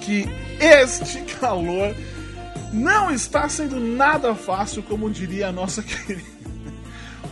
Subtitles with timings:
[0.00, 0.26] Que
[0.58, 1.94] este calor
[2.72, 6.38] não está sendo nada fácil, como diria a nossa querida.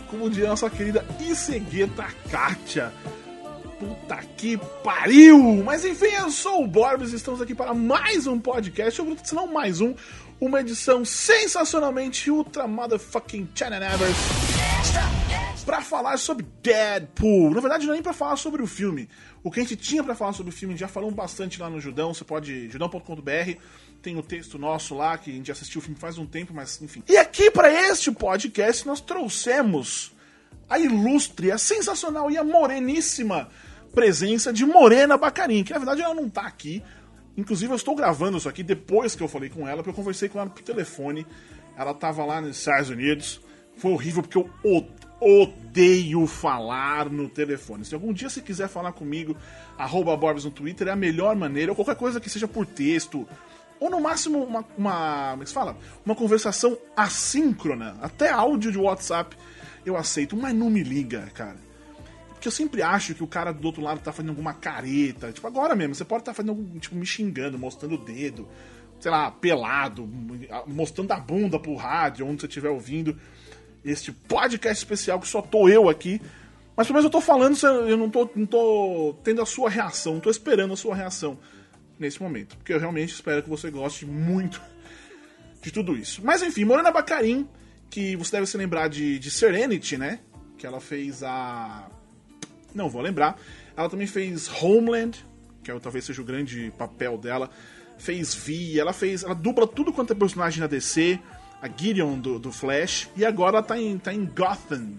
[0.07, 2.93] Como diria a nossa querida Isegueta Kátia.
[3.79, 5.63] Puta que pariu!
[5.63, 9.35] Mas enfim, eu sou o Borbs e estamos aqui para mais um podcast, ou se
[9.35, 9.93] não mais um,
[10.39, 14.17] uma edição sensacionalmente ultra motherfucking Evers
[15.67, 17.53] para falar sobre Deadpool.
[17.53, 19.09] Na verdade, não é nem para falar sobre o filme.
[19.43, 21.77] O que a gente tinha para falar sobre o filme já falamos bastante lá no
[21.77, 22.13] Judão.
[22.13, 23.59] Você pode judão.com.br
[24.01, 26.81] tem o texto nosso lá que a gente assistiu o filme faz um tempo, mas
[26.81, 27.03] enfim.
[27.05, 30.13] E aqui para este podcast nós trouxemos
[30.69, 33.49] a ilustre, a sensacional e a moreníssima
[33.93, 36.81] presença de Morena Bacarin, que na verdade ela não tá aqui.
[37.35, 40.29] Inclusive eu estou gravando isso aqui depois que eu falei com ela, porque eu conversei
[40.29, 41.27] com ela por telefone.
[41.75, 43.41] Ela tava lá nos Estados Unidos.
[43.75, 45.06] Foi horrível porque eu odeio
[46.27, 47.85] falar no telefone.
[47.85, 49.35] Se algum dia você quiser falar comigo,
[49.77, 53.27] arroba Borbs no Twitter é a melhor maneira, ou qualquer coisa que seja por texto,
[53.79, 55.77] ou no máximo uma, uma como é se fala?
[56.05, 59.35] Uma conversação assíncrona, até áudio de WhatsApp
[59.85, 61.57] eu aceito, mas não me liga, cara.
[62.29, 65.31] Porque eu sempre acho que o cara do outro lado tá fazendo alguma careta.
[65.31, 68.47] Tipo, agora mesmo, você pode estar tá fazendo algum, tipo, me xingando, mostrando o dedo,
[68.99, 70.07] sei lá, pelado,
[70.67, 73.17] mostrando a bunda pro rádio, onde você estiver ouvindo
[73.87, 76.21] este podcast especial que só tô eu aqui.
[76.75, 77.57] Mas pelo menos eu tô falando,
[77.87, 81.39] eu não tô, não tô tendo a sua reação, não tô esperando a sua reação
[81.97, 82.55] nesse momento.
[82.57, 84.61] Porque eu realmente espero que você goste muito
[85.61, 86.21] de tudo isso.
[86.23, 87.47] Mas enfim, Morena Bacarin,
[87.89, 90.19] que você deve se lembrar de, de Serenity, né?
[90.57, 91.89] Que ela fez a.
[92.75, 93.39] Não vou lembrar.
[93.75, 95.25] Ela também fez Homeland,
[95.63, 97.49] que é, talvez seja o grande papel dela.
[97.97, 99.23] Fez V, ela fez.
[99.23, 101.19] Ela dupla tudo quanto é personagem na DC.
[101.61, 103.09] A Gideon do, do Flash.
[103.15, 104.93] E agora ela tá em, tá em Gotham.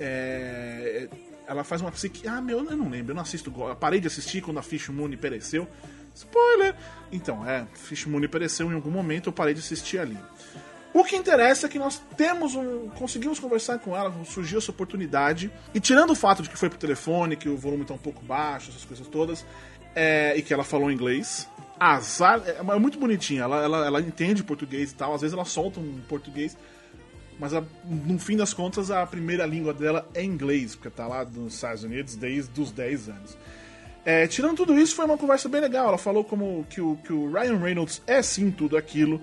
[0.00, 1.08] É,
[1.46, 2.26] ela faz uma psique.
[2.26, 3.52] Ah, meu, eu não lembro, eu não assisto.
[3.56, 5.68] Eu parei de assistir quando a Fish Moon pereceu.
[6.14, 6.74] Spoiler!
[7.12, 10.18] Então, é, Fish Moon pereceu em algum momento, eu parei de assistir ali.
[10.94, 12.88] O que interessa é que nós temos um.
[12.88, 15.50] conseguimos conversar com ela, surgiu essa oportunidade.
[15.74, 18.24] E tirando o fato de que foi pro telefone, que o volume tá um pouco
[18.24, 19.44] baixo, essas coisas todas,
[19.94, 21.46] é, e que ela falou inglês.
[21.78, 25.44] Azar, é, é muito bonitinha, ela, ela, ela entende português e tal, às vezes ela
[25.44, 26.56] solta um português,
[27.38, 31.24] mas a, no fim das contas a primeira língua dela é inglês, porque tá lá
[31.24, 33.36] nos Estados Unidos desde os 10 anos.
[34.06, 35.88] É, tirando tudo isso, foi uma conversa bem legal.
[35.88, 39.20] Ela falou como que o, que o Ryan Reynolds é sim tudo aquilo.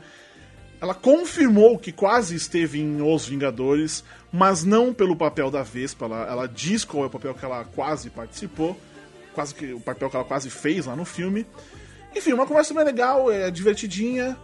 [0.81, 6.03] Ela confirmou que quase esteve em Os Vingadores, mas não pelo papel da Vespa.
[6.03, 8.77] Ela, ela diz qual é o papel que ela quase participou,
[9.33, 11.47] quase que o papel que ela quase fez lá no filme.
[12.15, 14.37] Enfim, uma conversa bem legal, é divertidinha.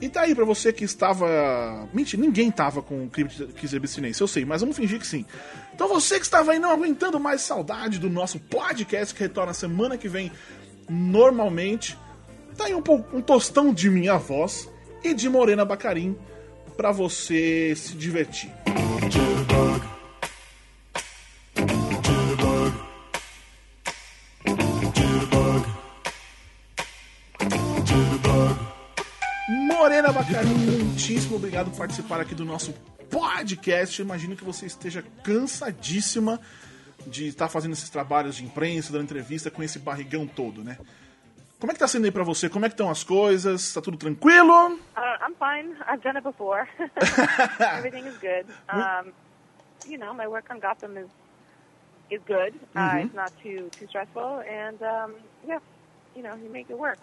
[0.00, 1.88] E tá aí pra você que estava.
[1.94, 5.24] Mentira, ninguém tava com crise abstinência, eu sei, mas vamos fingir que sim.
[5.72, 9.96] Então você que estava aí não aguentando mais saudade do nosso podcast que retorna semana
[9.96, 10.32] que vem
[10.90, 11.96] normalmente,
[12.56, 12.82] tá aí um,
[13.12, 14.68] um tostão de minha voz
[15.04, 16.16] e de Morena Bacarim
[16.76, 18.50] para você se divertir.
[29.48, 32.72] Morena Bacarim, muitíssimo obrigado por participar aqui do nosso
[33.10, 34.00] podcast.
[34.00, 36.40] imagino que você esteja cansadíssima
[37.04, 40.78] de estar fazendo esses trabalhos de imprensa, dando entrevista com esse barrigão todo, né?
[41.58, 42.48] Como é que tá sendo aí pra você?
[42.48, 43.74] Como é que estão as coisas?
[43.74, 44.74] Tá tudo tranquilo?
[44.74, 45.76] Uh, I'm fine.
[45.88, 46.68] I've done it before.
[47.78, 48.46] Everything is good.
[48.72, 49.12] Um,
[49.88, 51.08] you know, my work on Gotham is
[52.10, 52.54] is good.
[52.74, 53.04] Uh, mm -hmm.
[53.06, 55.14] It's not too too stressful, and um,
[55.46, 55.60] yeah,
[56.14, 57.00] you know, you make it work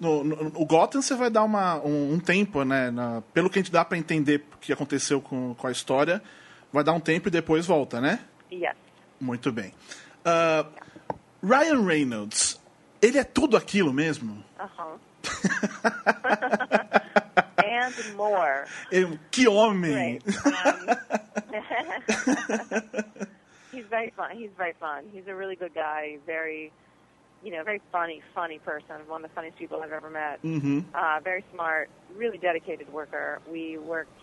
[0.00, 2.90] no, no, o Gotham você vai dar uma, um, um tempo, né?
[2.90, 6.22] Na, pelo que a gente dá para entender o que aconteceu com, com a história,
[6.72, 8.20] vai dar um tempo e depois volta, né?
[8.50, 8.76] Yes.
[9.20, 9.72] Muito bem.
[10.24, 10.66] Uh,
[11.42, 12.60] Ryan Reynolds,
[13.00, 14.44] ele é tudo aquilo mesmo?
[14.58, 14.94] Aham.
[14.94, 14.98] Uh
[15.28, 17.08] -huh.
[17.58, 18.64] And more.
[19.30, 20.20] que homem!
[21.48, 21.62] Um,
[23.72, 24.30] he's very fun.
[24.32, 25.04] He's very fun.
[25.12, 26.18] He's a really good guy.
[26.26, 26.72] Very
[27.42, 30.42] you know, very funny, funny person, one of the funniest people I've ever met.
[30.42, 30.80] Mm-hmm.
[30.92, 33.40] Uh, very smart, really dedicated worker.
[33.50, 34.18] We worked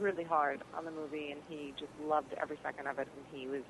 [0.00, 3.08] really hard on the movie, and he just loved every second of it.
[3.14, 3.62] And he was,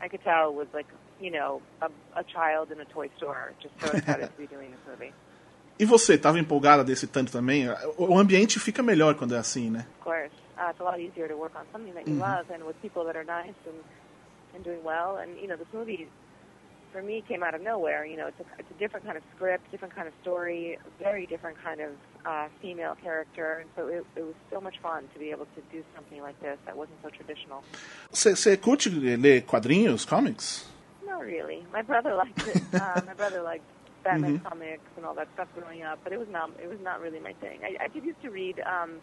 [0.00, 0.86] I could tell, was like,
[1.20, 4.70] you know, a, a child in a toy store, just so excited to be doing
[4.70, 5.12] this movie.
[5.80, 7.68] E você, estava empolgada desse tanto também?
[7.96, 9.86] O ambiente fica melhor quando é assim, né?
[9.98, 10.32] Of course.
[10.58, 12.20] Uh, it's a lot easier to work on something that you mm-hmm.
[12.20, 13.78] love and with people that are nice and,
[14.56, 15.18] and doing well.
[15.18, 16.08] And, you know, this movie
[16.92, 18.04] for me came out of nowhere.
[18.04, 21.26] You know, it's a, it's a different kind of script, different kind of story, very
[21.26, 21.90] different kind of
[22.26, 25.60] uh, female character, and so it, it was so much fun to be able to
[25.72, 27.62] do something like this that wasn't so traditional.
[28.12, 30.66] Você curte ler quadrinhos, comics?
[31.06, 31.66] Not really.
[31.72, 32.62] My brother liked it.
[32.74, 33.64] uh, my brother liked
[34.04, 37.00] Batman comics and all that stuff growing up, but it was not it was not
[37.00, 37.60] really my thing.
[37.62, 39.00] I, I did used to read um,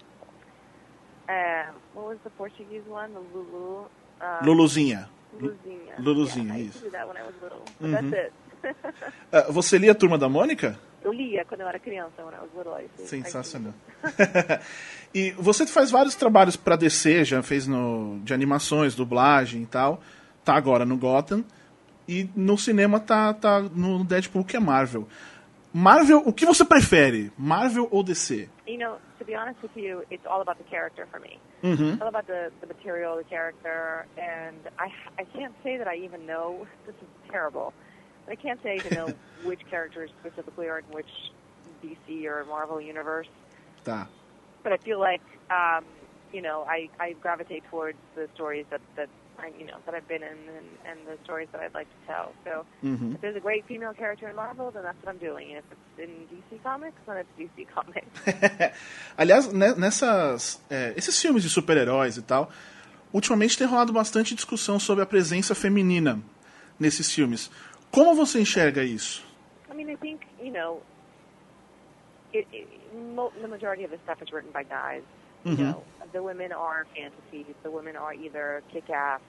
[1.29, 3.85] uh, what was the Portuguese one, the Lulu.
[4.21, 5.07] Uh, Luluzinha.
[5.39, 5.95] Luluzinha.
[5.99, 6.89] Luluzinha, yeah, I used isso.
[7.81, 8.31] That's it.
[9.31, 10.77] Ah, Você lia a Turma da Mônica?
[11.03, 12.23] eu lia quando eu era criança, to-
[12.79, 13.73] I used to Sensacional.
[15.13, 20.01] e você faz vários trabalhos pra DC, já fez no, de animações, dublagem e tal.
[20.43, 21.43] Tá agora no Gotham.
[22.07, 25.07] E no cinema tá, tá no Deadpool, que é Marvel.
[25.73, 27.31] Marvel, o que você prefere?
[27.37, 28.47] Marvel ou DC?
[28.67, 28.97] You know,
[29.35, 31.39] be honest with you, it's all about the character for me.
[31.61, 31.93] Uhum.
[31.93, 34.87] It's all about the, the material, the character, and I
[35.19, 36.65] I can't say that I even know.
[36.85, 37.73] This is terrible.
[38.25, 41.09] But I can't say I even know which characters specifically are in which
[41.83, 43.27] DC or Marvel universe.
[43.83, 44.07] Tá.
[44.63, 45.83] But I feel like, um,
[46.31, 49.09] you know, I, I gravitate towards the stories that that
[49.59, 52.31] you know that I've been in and, and the stories that I'd like to tell.
[52.43, 53.15] So Uhum.
[53.15, 55.51] if there's a great female character in Marvel, then that's what I'm doing.
[55.55, 58.07] And if it's in DC Comics, then it's DC Comics.
[59.17, 60.59] Aliás, ne- nessas.
[60.69, 62.49] é, esses filmes de super-heróis e tal,
[63.13, 66.19] ultimamente tem rolado bastante discussão sobre a presença feminina
[66.79, 67.49] nesses filmes.
[67.91, 69.23] Como você enxerga isso?
[69.71, 70.81] I mean, I think you know,
[72.33, 72.67] it, it,
[73.15, 75.03] mo- the majority of the stuff is written by guys.
[75.45, 75.63] You Mhm.
[75.63, 77.55] know, the women are fantasies.
[77.63, 79.21] The women are either kick-ass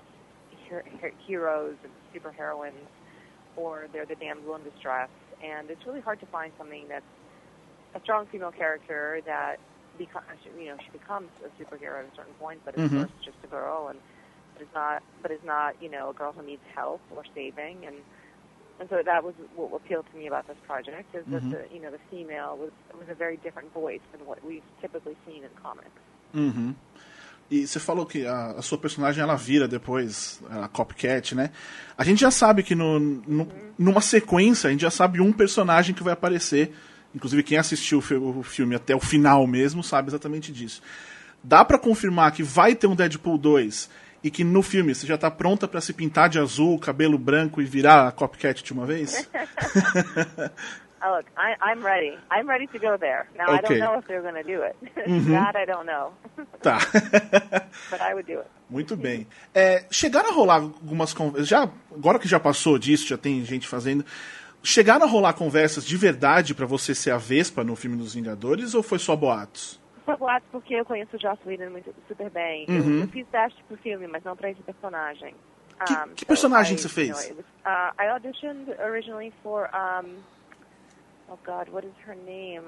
[0.70, 2.88] her- her- heroes and superheroines,
[3.56, 5.10] or they're the damsel in distress.
[5.42, 7.04] And it's really hard to find something that's
[7.94, 9.56] a strong female character that
[9.98, 12.94] becomes, you know, she becomes a superhero at a certain point, but is Mhm.
[12.94, 14.00] first just a girl and
[14.54, 17.84] but is not, but is not, you know, a girl who needs help or saving
[17.86, 17.96] and
[18.80, 21.50] and so that was what appealed to me about this project is that Mhm.
[21.50, 25.16] the you know the female was was a very different voice than what we've typically
[25.26, 25.90] seen in comics.
[26.34, 26.74] Uhum.
[27.50, 31.50] E você falou que a, a sua personagem ela vira depois a copycat, né?
[31.96, 35.94] A gente já sabe que no, no- numa sequência a gente já sabe um personagem
[35.94, 36.72] que vai aparecer.
[37.14, 40.82] Inclusive quem assistiu o fi- o filme até o final mesmo sabe exatamente disso.
[41.42, 43.88] Dá pra confirmar que vai ter um Deadpool 2
[44.26, 47.62] e que no filme você já tá pronta pra se pintar de azul, cabelo branco
[47.62, 49.28] e virar a copycat de uma vez?
[50.98, 52.18] Oh, look, I, I'm ready.
[52.32, 53.26] I'm ready to go there.
[53.36, 53.78] Now I Okay.
[53.78, 54.74] don't know if they're going to do it.
[55.30, 56.12] that I don't know,
[56.62, 56.78] tá.
[57.90, 58.48] but I would do it.
[58.68, 59.26] Muito bem.
[59.54, 61.46] É, chegaram a rolar algumas conversas.
[61.48, 64.04] Já, agora que já passou disso, já tem gente fazendo.
[64.64, 68.74] Chegaram a rolar conversas de verdade pra você ser a Vespa no filme dos Vingadores
[68.74, 69.78] ou foi só boatos?
[70.06, 72.64] Só boatos porque eu conheço o Joss Whedon muito, super bem.
[72.68, 72.94] Uhum.
[72.96, 75.34] Eu, eu fiz teste pro filme, mas não para esse personagem.
[75.86, 77.08] Que- Um, que so personagem I- você fez?
[77.08, 80.16] you know, it was- uh, I auditioned originally for, um,
[81.28, 82.64] oh God, what is her name?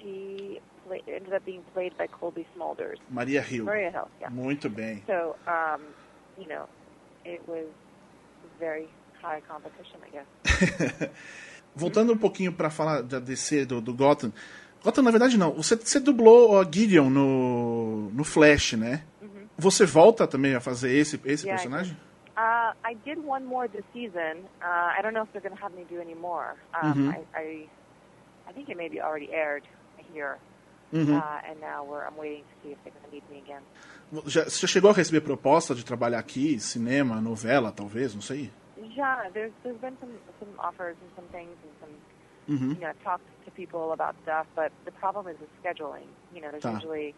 [0.00, 2.98] She play, ended up being played by Colby Smulders.
[3.10, 3.64] Maria Hill.
[3.66, 4.30] Maria Hill, yeah.
[4.34, 5.04] Muito bem.
[5.06, 5.80] So, um,
[6.36, 6.66] you know,
[7.24, 7.66] it was
[8.58, 8.88] very
[9.22, 11.10] high competition, I guess.
[11.76, 14.32] Voltando um pouquinho pra falar da DC, do, do Gotham.
[14.84, 15.52] Gotham, na verdade, não.
[15.52, 19.04] Você, você dublou a Gideon no, no Flash, né?
[19.58, 21.52] Você volta também a fazer esse, esse Uhum.
[21.52, 21.96] Yeah, personagem?
[22.36, 24.38] Uh, I did one more this season.
[24.60, 26.54] Uh, I don't know if they're going to have me do any more.
[26.82, 27.10] Um, Mhm.
[27.10, 27.68] I, I,
[28.48, 29.62] I think it maybe already aired
[30.12, 30.38] here,
[30.92, 31.16] Uhum.
[31.16, 33.62] uh, and now we're, I'm waiting to see if they're going to need me again.
[34.26, 36.58] Já, você já chegou a receber proposta de trabalhar aqui?
[36.58, 38.14] Cinema, novela, talvez?
[38.14, 38.50] Não sei.
[38.96, 41.92] Yeah, there's there's been some some offers and some things and some
[42.48, 42.72] Uhum.
[42.74, 46.08] you know talked to people about stuff, but the problem is the scheduling.
[46.34, 46.74] You know, there's Tá.
[46.74, 47.14] usually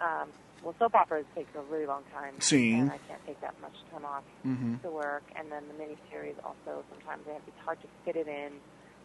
[0.00, 0.28] um,
[0.62, 2.80] well, soap operas take a really long time, Sim.
[2.80, 4.80] and I can't take that much time off Uhum.
[4.82, 5.22] to work.
[5.36, 8.52] And then the miniseries also sometimes they have, it's hard to fit it in.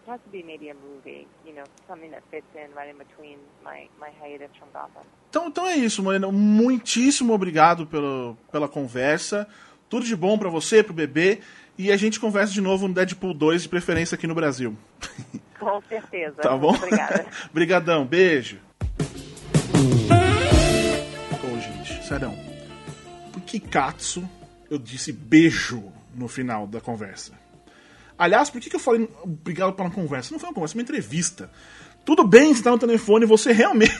[0.03, 2.97] It has to be maybe a movie, you know, something that fits in right in
[2.97, 5.05] between my my hiatus from Gotham.
[5.29, 6.31] Então, então é isso, Moreno.
[6.31, 9.47] Muitíssimo obrigado pelo, pela conversa.
[9.89, 11.41] Tudo de bom pra você, pro bebê.
[11.81, 14.77] E a gente conversa de novo no Deadpool 2, de preferência aqui no Brasil.
[15.59, 16.35] Com certeza.
[16.35, 16.75] Tá bom?
[16.75, 17.25] Obrigada.
[17.49, 18.59] Obrigadão, beijo.
[21.43, 22.31] Ô, gente, sério.
[23.33, 24.29] Por que Katsu
[24.69, 27.33] eu disse beijo no final da conversa?
[28.15, 30.31] Aliás, por que, que eu falei obrigado pela conversa?
[30.31, 31.49] Não foi uma conversa, foi uma entrevista.
[32.05, 33.91] Tudo bem, você tá no telefone, você realmente.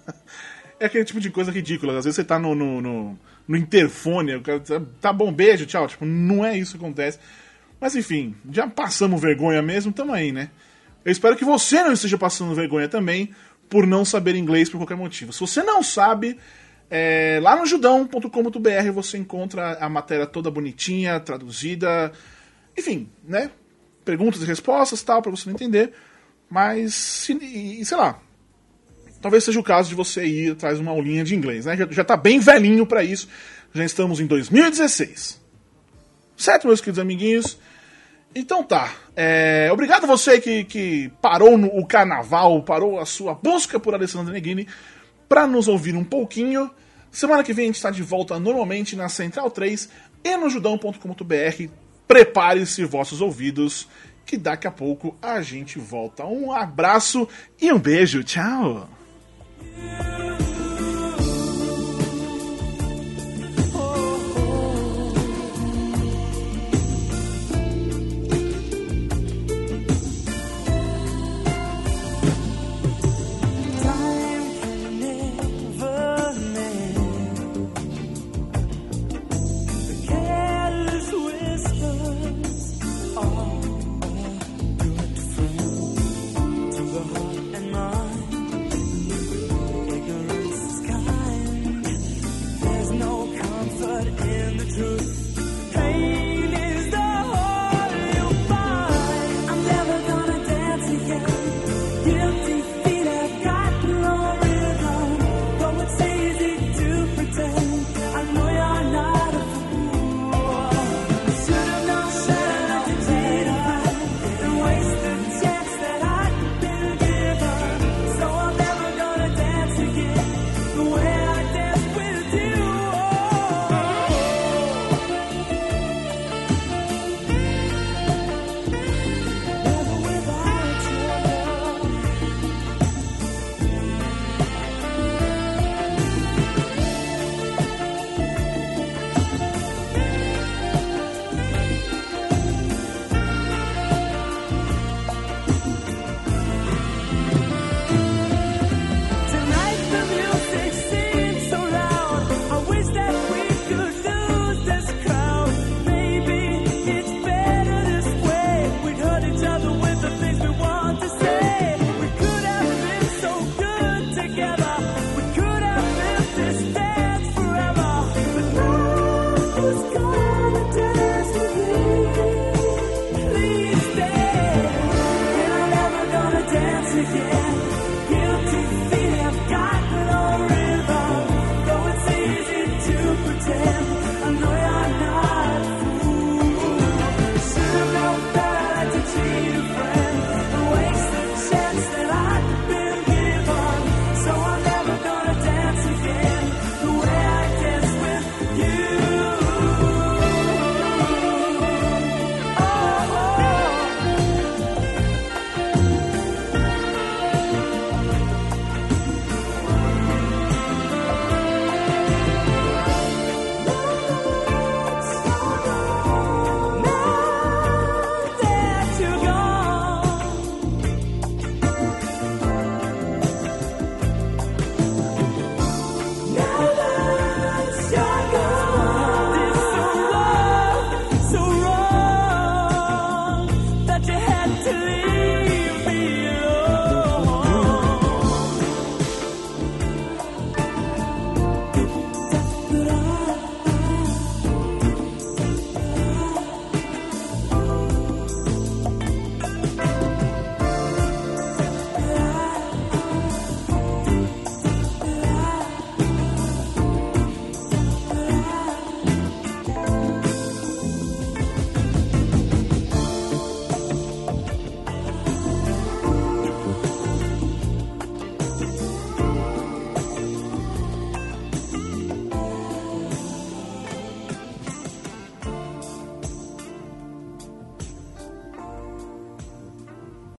[0.80, 1.98] é aquele tipo de coisa ridícula.
[1.98, 4.60] Às vezes você tá no, no, no, no interfone, o cara
[5.00, 5.86] tá, bom, beijo, tchau.
[5.88, 7.18] Tipo, não é isso que acontece.
[7.80, 10.50] Mas enfim, já passamos vergonha mesmo, tamo aí, né?
[11.04, 13.30] Eu espero que você não esteja passando vergonha também
[13.68, 15.32] por não saber inglês por qualquer motivo.
[15.32, 16.38] Se você não sabe,
[16.88, 22.12] é, lá no judão.com.br você encontra a matéria toda bonitinha, traduzida,
[22.78, 23.50] enfim, né?
[24.04, 25.92] Perguntas e respostas tal, para você não entender.
[26.48, 28.20] Mas, se- sei lá,
[29.22, 31.76] talvez seja o caso de você ir atrás de uma aulinha de inglês, né?
[31.76, 33.28] Já, já tá bem velhinho para isso.
[33.72, 35.40] Já estamos em 2016.
[36.36, 37.56] Certo, meus queridos amiguinhos?
[38.34, 38.92] Então tá.
[39.14, 44.32] É, obrigado você que, que parou no o carnaval, parou a sua busca por Alessandro
[44.32, 44.66] Neghini
[45.28, 46.70] para nos ouvir um pouquinho.
[47.10, 49.88] Semana que vem a gente está de volta normalmente na Central 3
[50.24, 51.68] e no judão.com.br.
[52.08, 53.88] Prepare-se vossos ouvidos,
[54.24, 56.24] que daqui a pouco a gente volta.
[56.24, 57.28] Um abraço
[57.60, 58.24] e um beijo.
[58.24, 58.88] Tchau!
[59.82, 60.31] you.